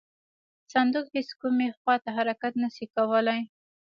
[0.71, 3.39] صندوق هیڅ کومې خواته حرکت نه شي کولی.